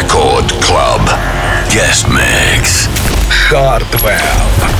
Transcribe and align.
Record 0.00 0.48
Club. 0.62 1.06
Guest 1.68 2.08
Mix. 2.08 2.86
Hardwell. 3.52 4.79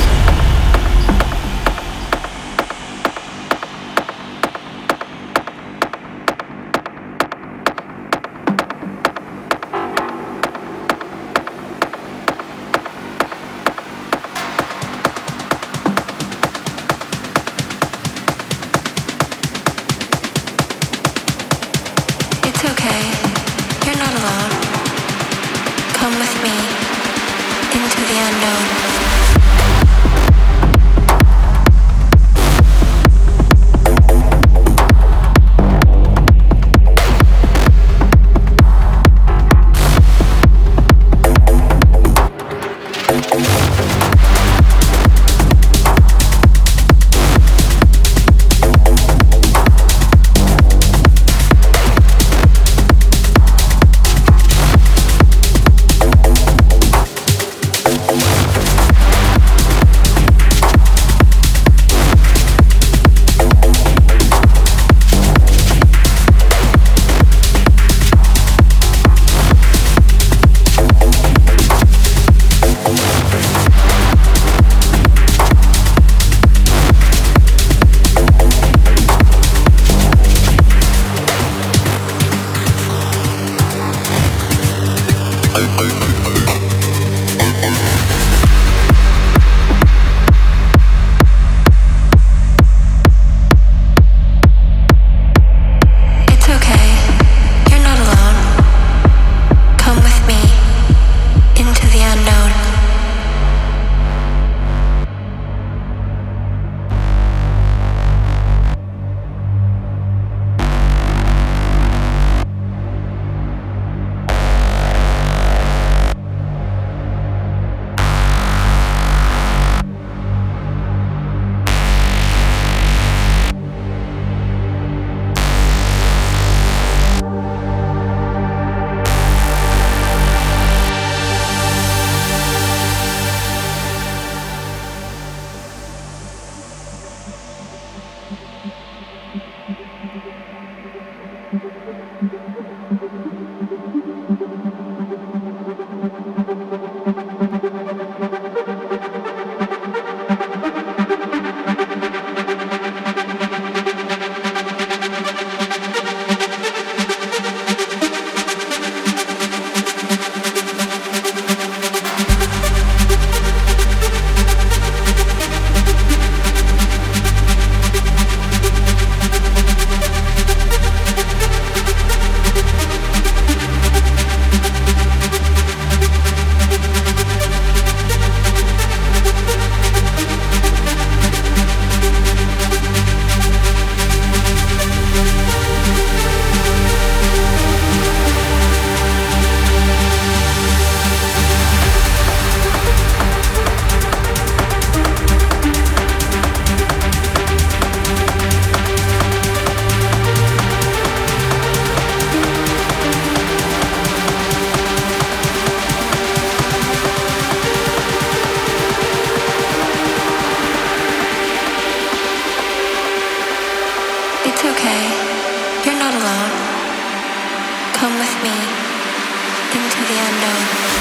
Thank 220.43 221.00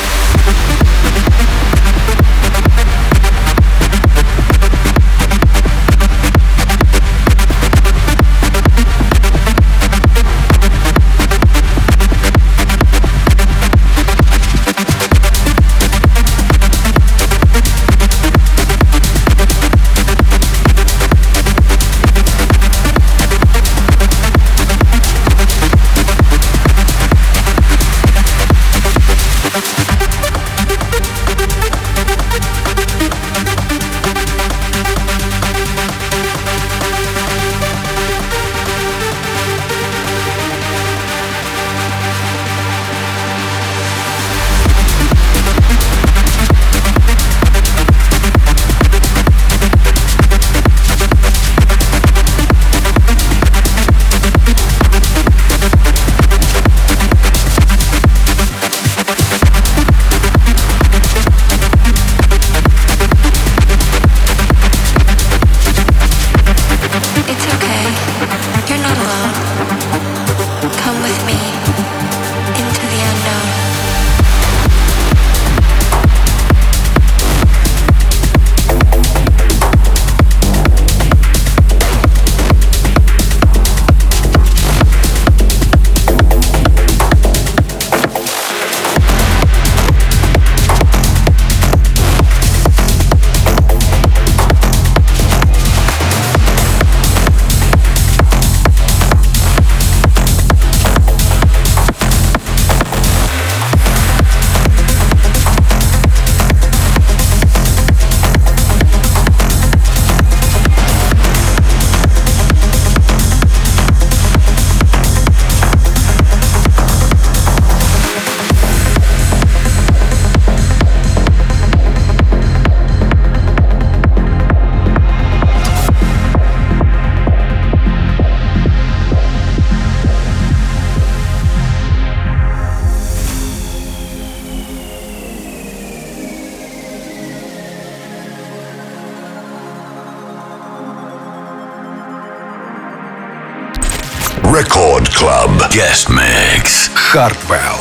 Guest 145.80 146.10
Mix. 146.10 146.90
Hardwell. 146.92 147.80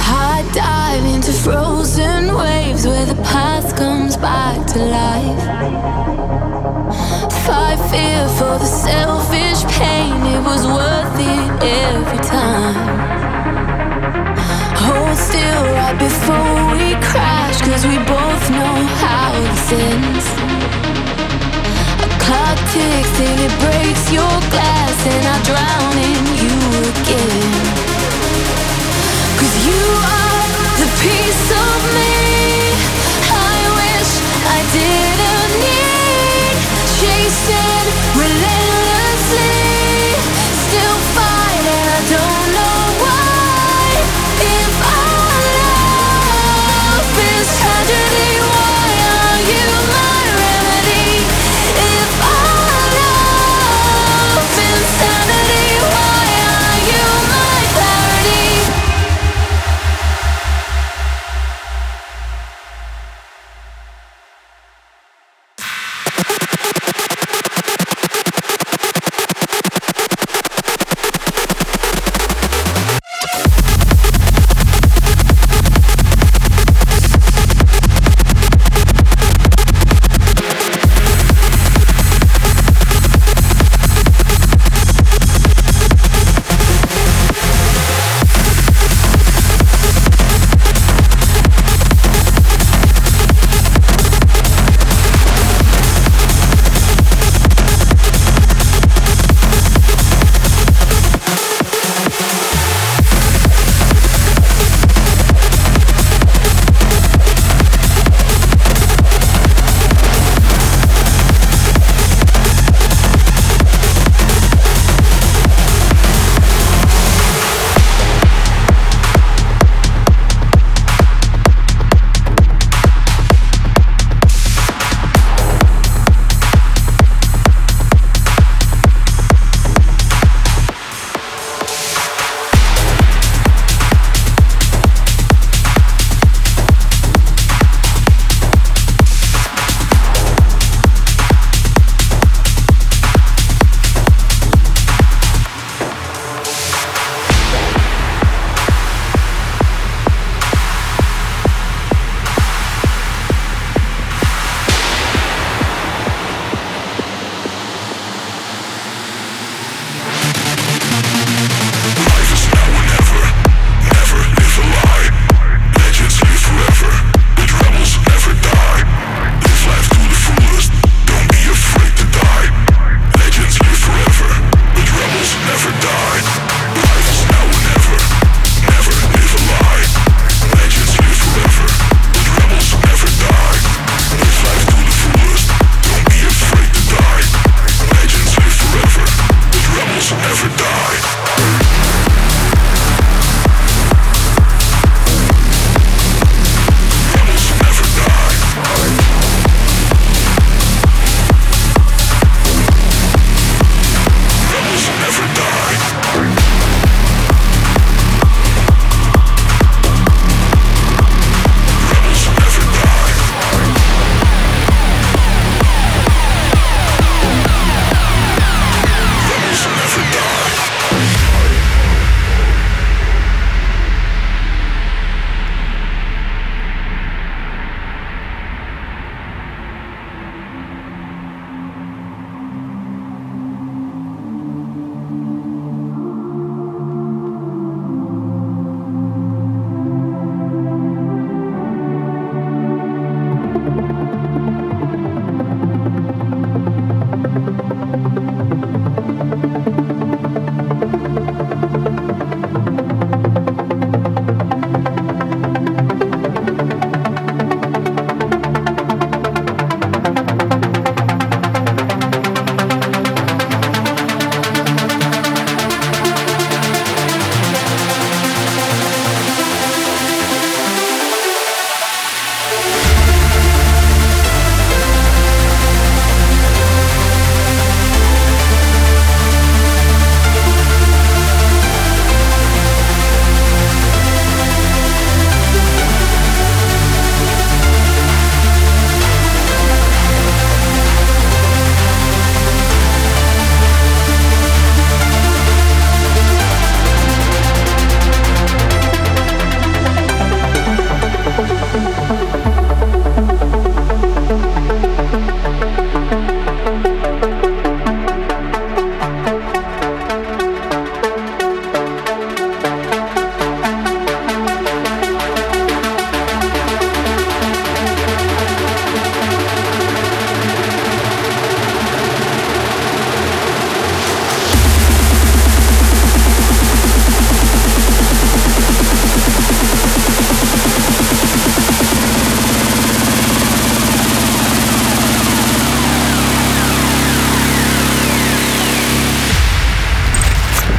I 0.00 0.40
dive 0.54 1.04
into 1.04 1.32
frozen 1.34 2.34
waves 2.34 2.86
where 2.86 3.04
the 3.04 3.20
past 3.24 3.76
comes 3.76 4.16
back 4.16 4.66
to 4.68 4.78
life. 4.78 5.44
Fight 7.44 7.76
fear 7.92 8.26
for 8.40 8.56
the 8.56 8.64
selfish 8.64 9.64
pain, 9.76 10.16
it 10.32 10.40
was 10.48 10.64
worth 10.64 11.16
it 11.20 11.62
every 11.62 12.24
time. 12.24 12.96
Hold 14.80 15.18
still 15.18 15.62
right 15.76 15.98
before 15.98 16.72
we 16.72 16.94
crash, 17.04 17.60
cause 17.60 17.84
we 17.84 17.98
both 17.98 18.44
know 18.48 18.76
how 18.96 19.32
this 19.36 19.72
ends. 19.72 20.35
Till 23.16 23.38
it 23.46 23.54
breaks 23.64 24.12
your 24.12 24.36
glass, 24.52 24.96
and 25.14 25.24
I 25.34 25.36
drown 25.48 25.94
in 26.10 26.24
you 26.42 26.56
again. 26.92 27.56
Cause 29.38 29.56
you 29.68 29.84
are 30.18 30.46
the 30.80 30.88
piece 31.02 31.46
of 31.52 31.78
me 31.96 32.16
I 33.28 33.56
wish 33.80 34.12
I 34.56 34.60
didn't 34.76 35.52
need 35.64 36.56
Chasing 36.98 37.88
relentlessly 38.20 39.65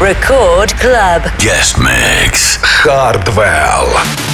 Record 0.08 0.70
Club. 0.80 1.24
Guest 1.38 1.78
Mix. 1.80 2.58
Hardwell. 2.64 4.27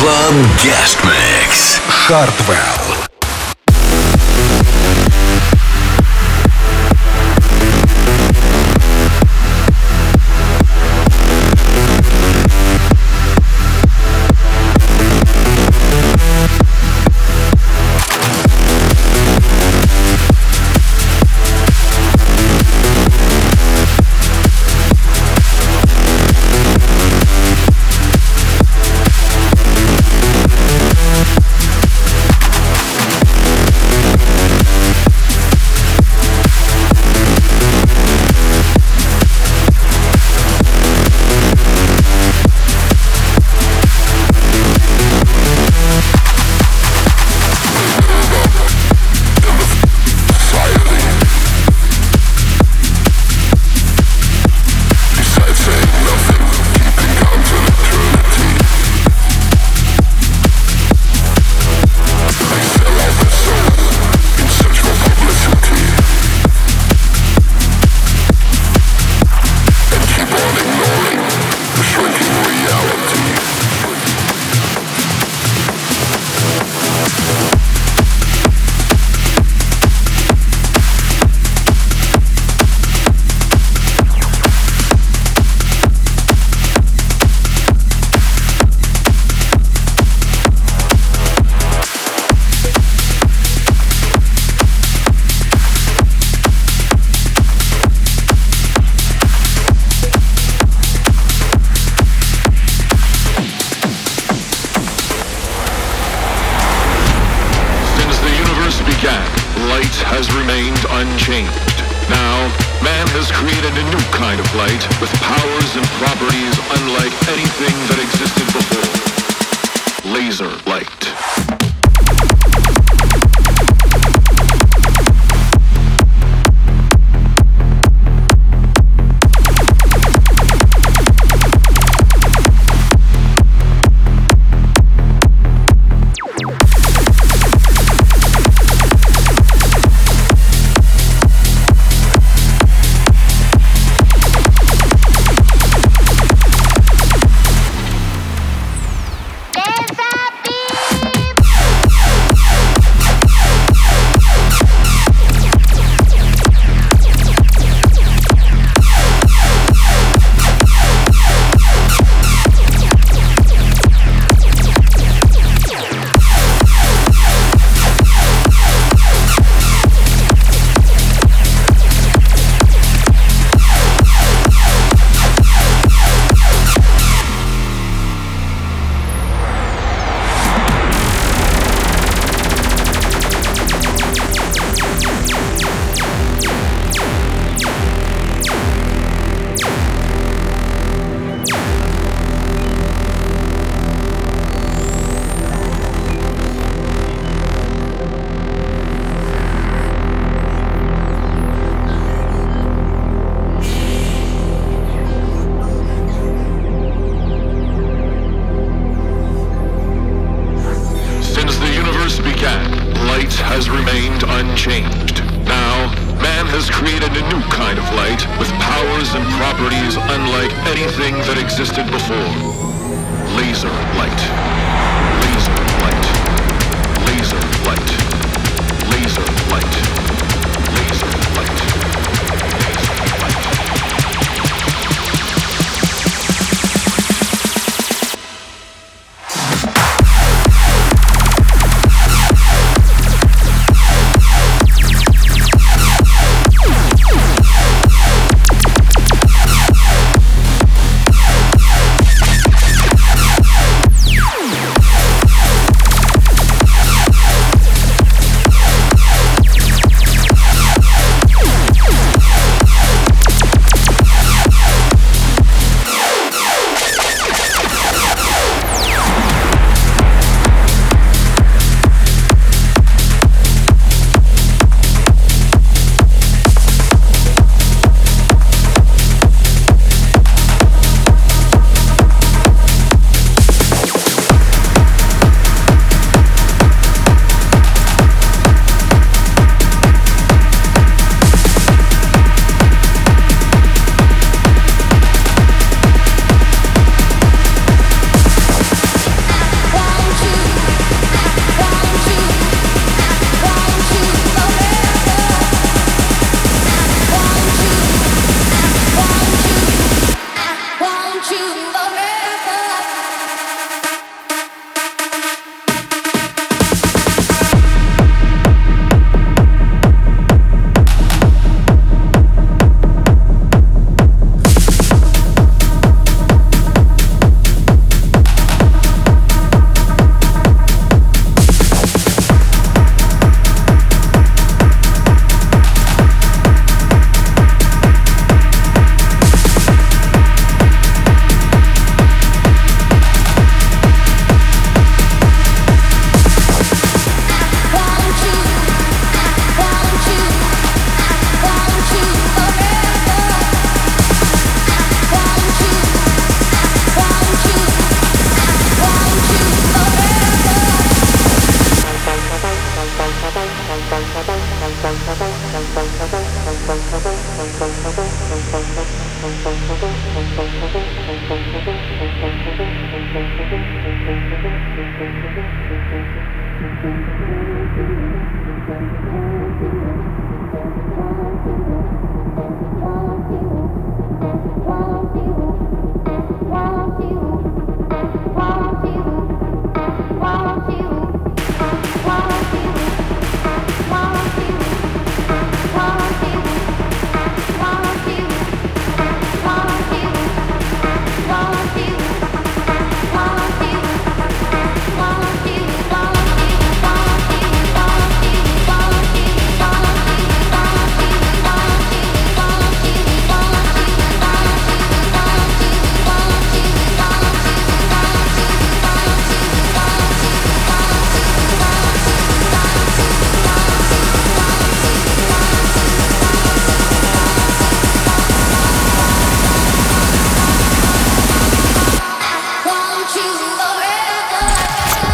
Club 0.00 0.34
Guest 0.56 0.96
Mix. 1.04 1.76
Hardwell. 2.08 2.79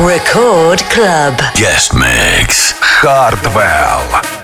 Record 0.07 0.79
Club. 0.89 1.37
Guest 1.57 1.93
Mix. 1.93 2.75
Hardwell. 2.79 4.36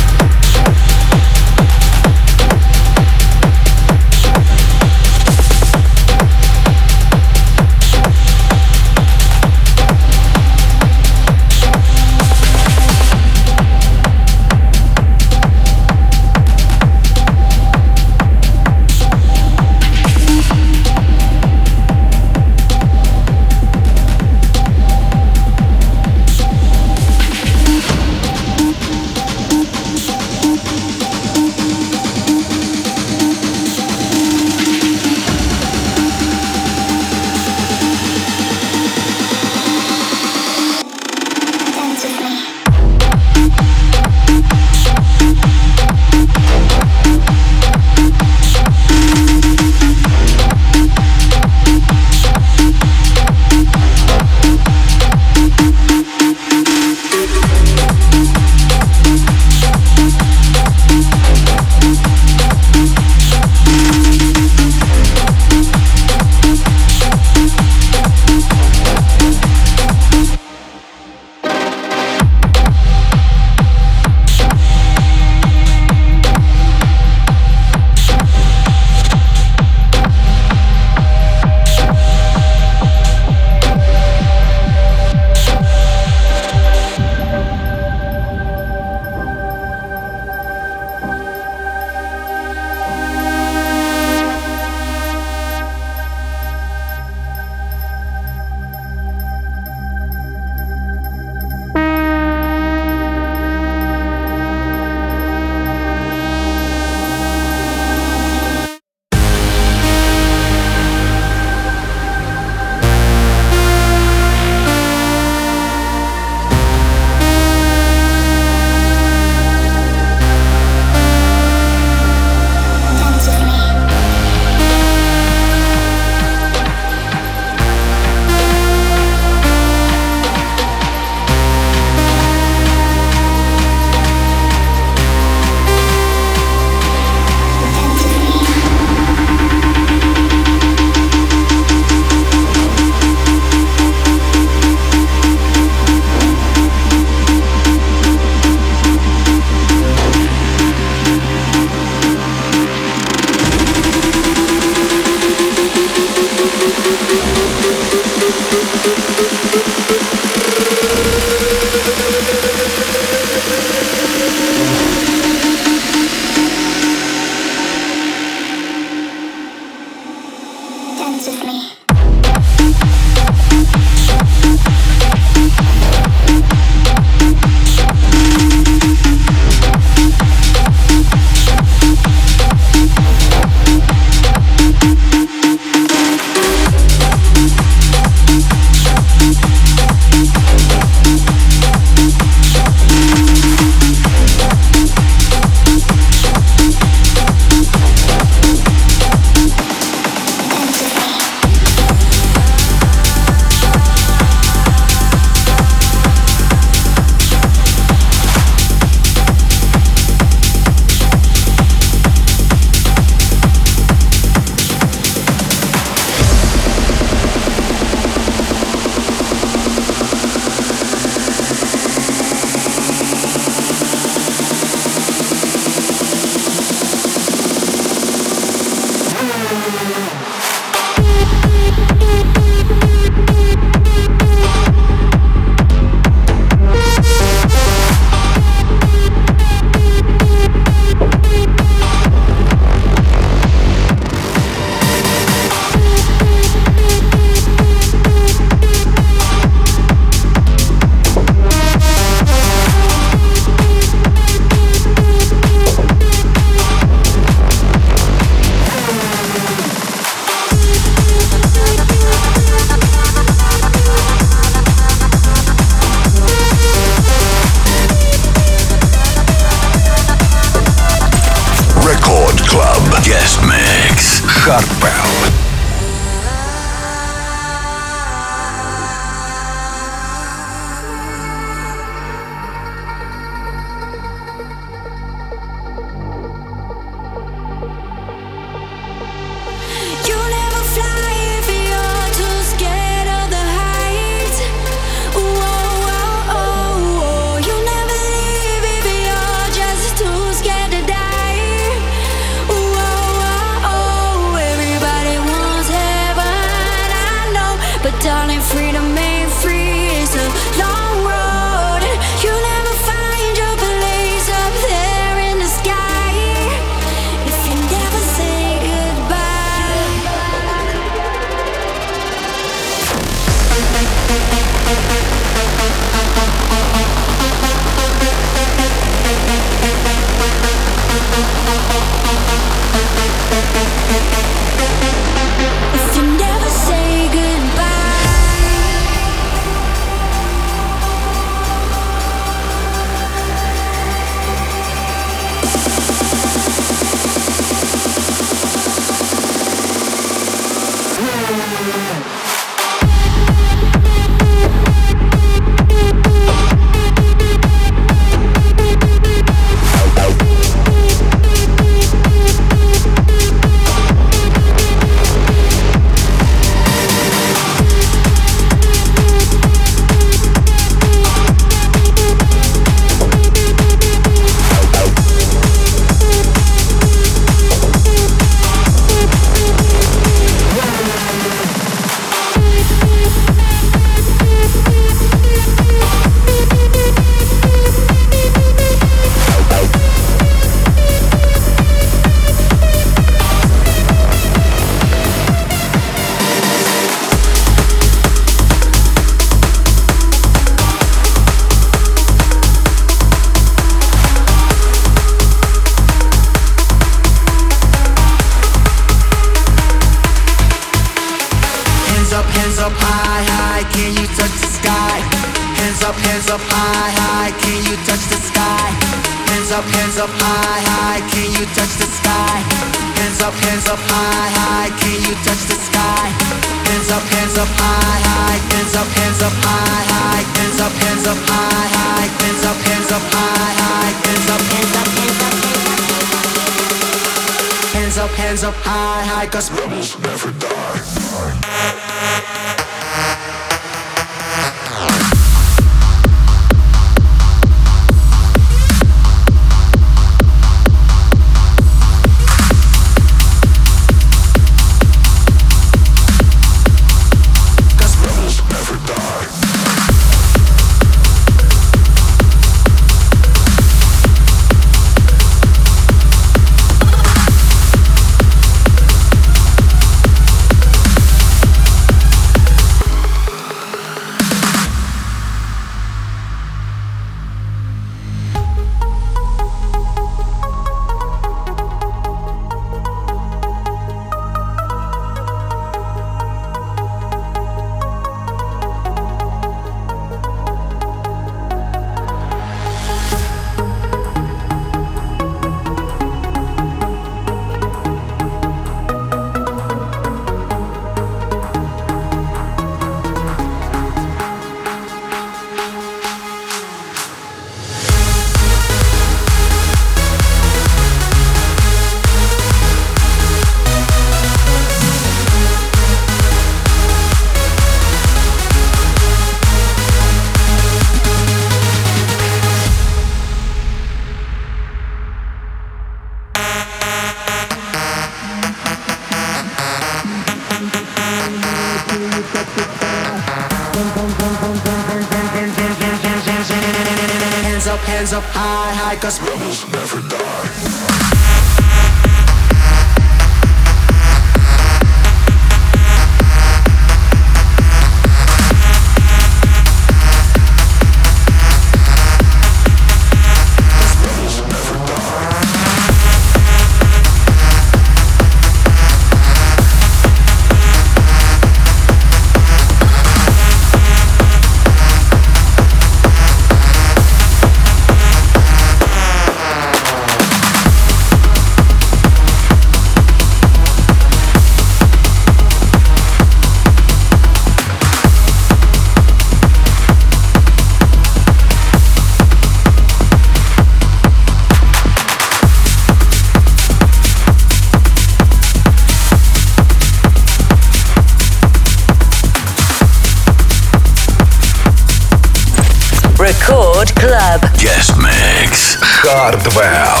Wow. 599.53 600.00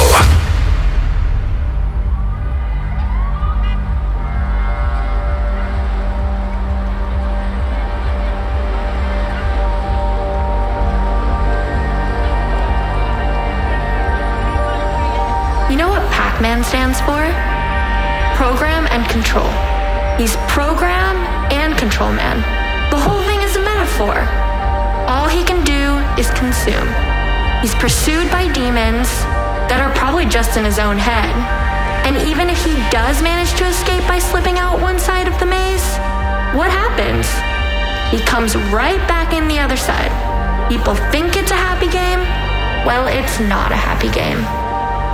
It's 43.31 43.39
not 43.39 43.71
a 43.71 43.77
happy 43.77 44.11
game. 44.11 44.43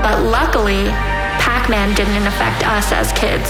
But 0.02 0.26
luckily, 0.26 0.90
Pac 1.38 1.70
Man 1.70 1.94
didn't 1.94 2.26
affect 2.26 2.66
us 2.66 2.92
as 2.92 3.14
kids. 3.14 3.46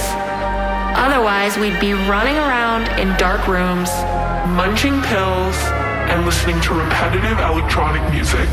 Otherwise, 1.00 1.56
we'd 1.56 1.80
be 1.80 1.94
running 1.94 2.36
around 2.36 2.84
in 3.00 3.16
dark 3.16 3.48
rooms, 3.48 3.88
munching 4.60 5.02
pills, 5.04 5.56
and 6.12 6.26
listening 6.26 6.60
to 6.68 6.74
repetitive 6.74 7.40
electronic 7.40 8.04
music. 8.12 8.50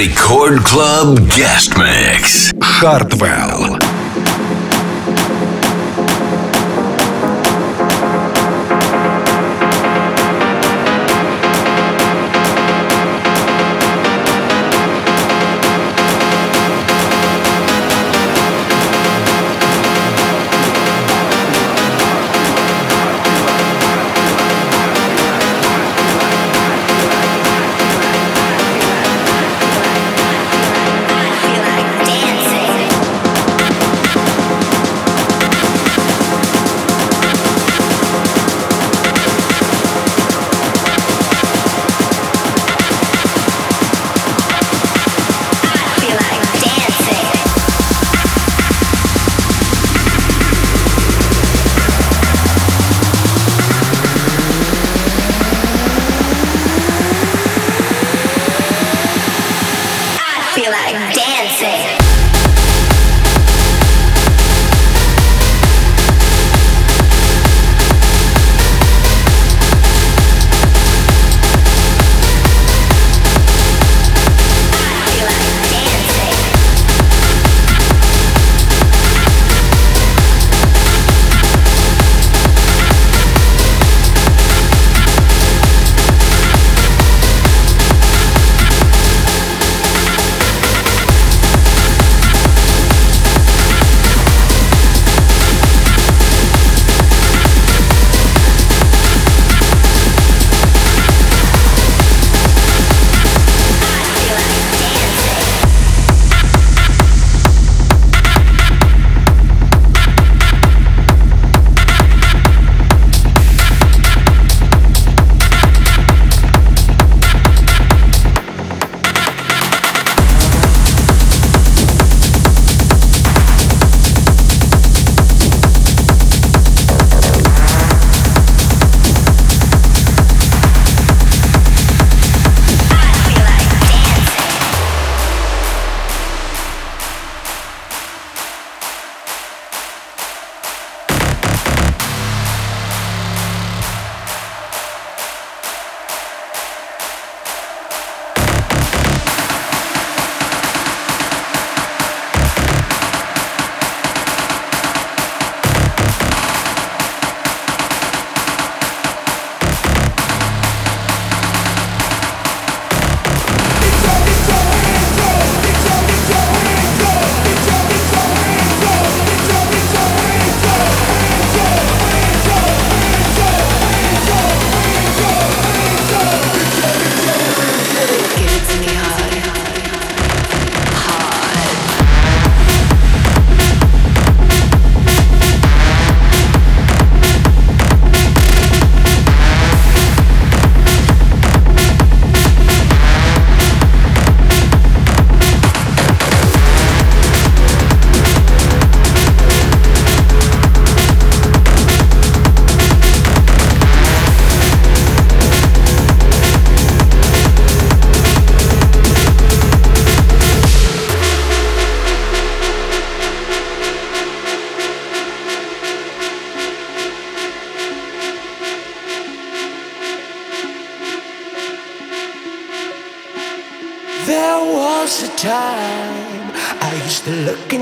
Record 0.00 0.64
Club 0.64 1.18
Guest 1.34 1.76
Mix. 1.76 2.52
Хардвелл. 2.60 3.79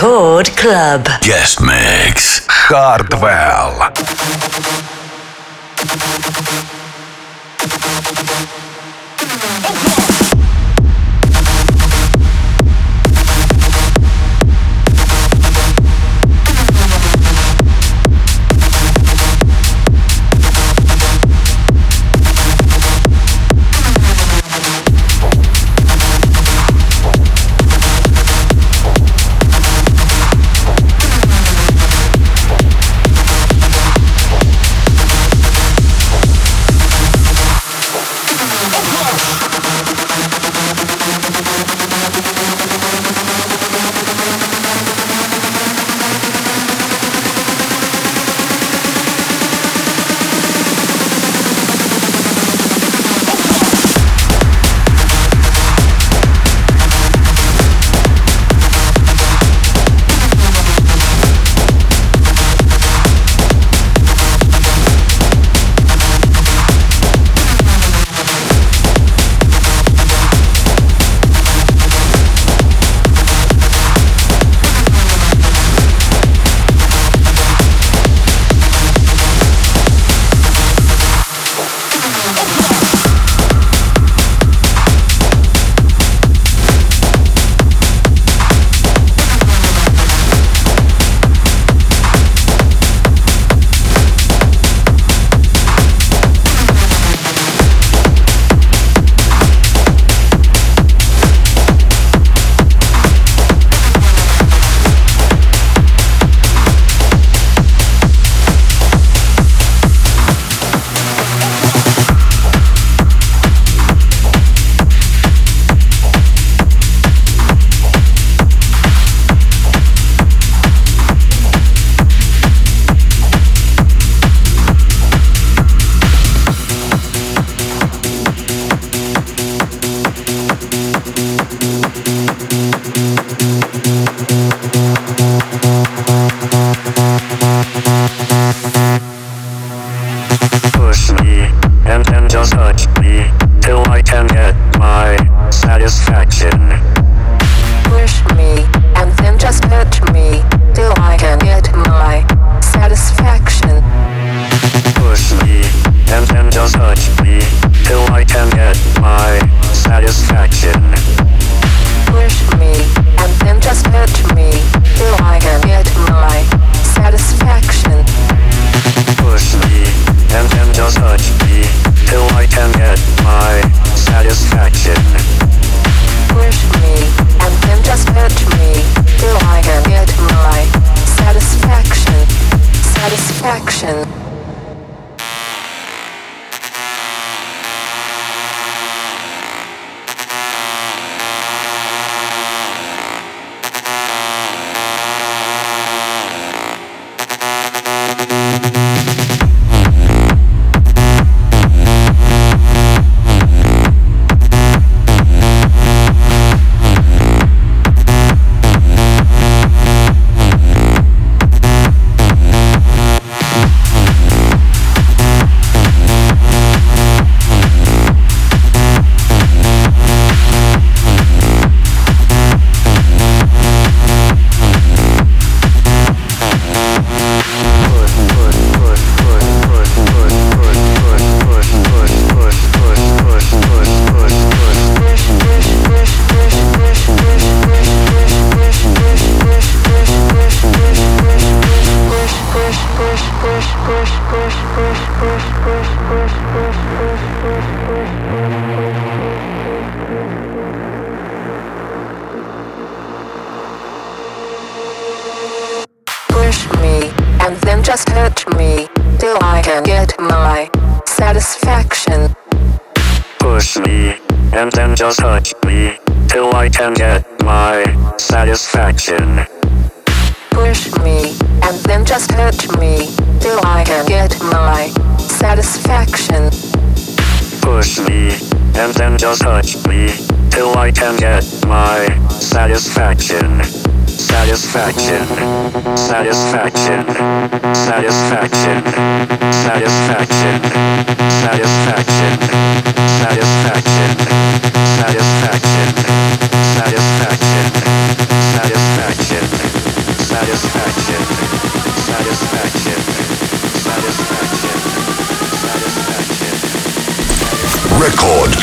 Record 0.00 0.56
Club. 0.56 1.08
Guest 1.22 1.60
Mix. 1.60 2.46
Hardwell. 2.48 4.37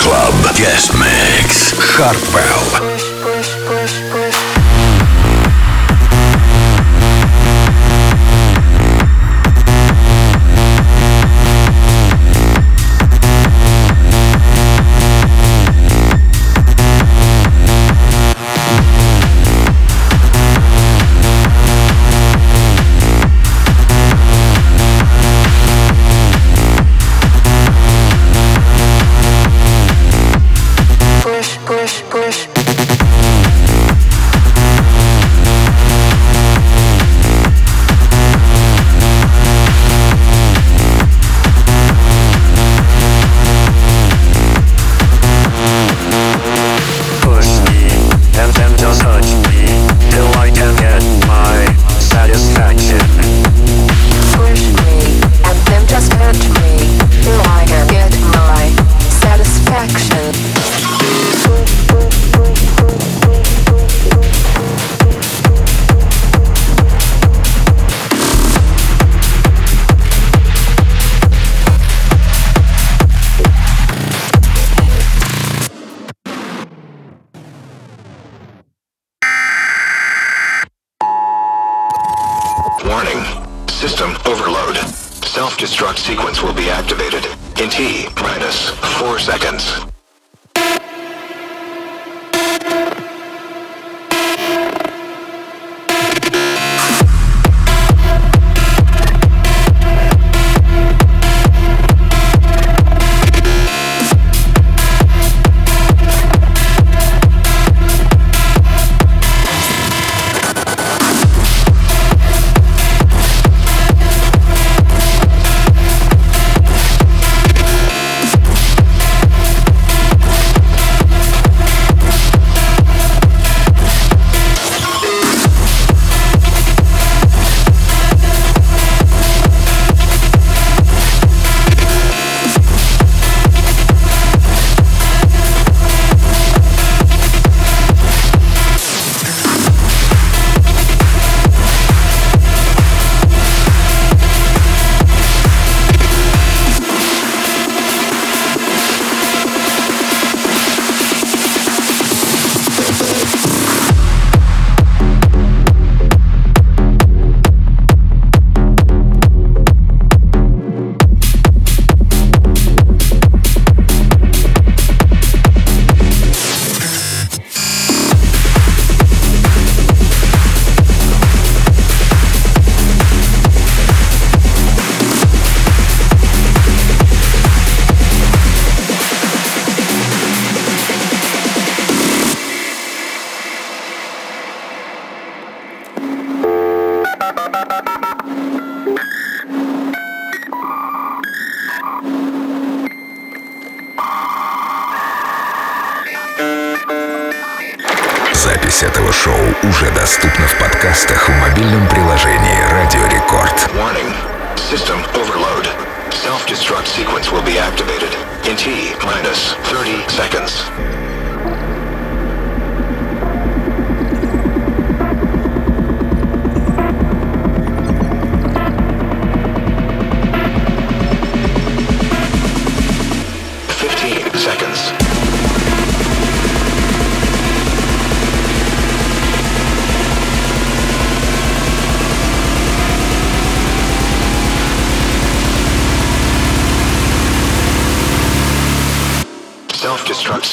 Club 0.05 0.55
Guest 0.55 0.93
Mix. 0.93 1.73
Hardwell. 1.97 2.94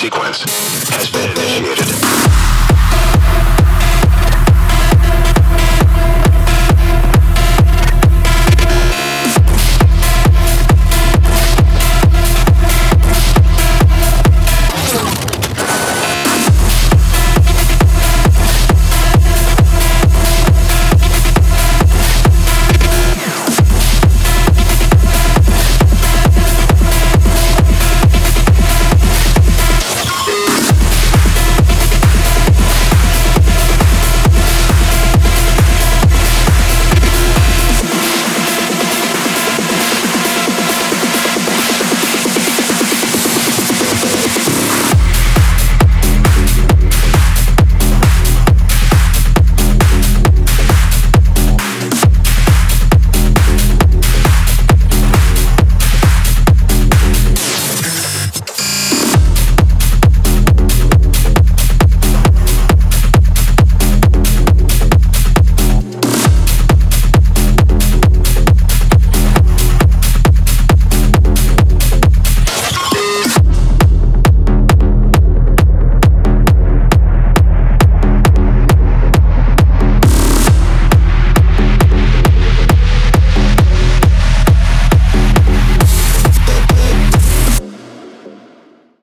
sequence. 0.03 0.82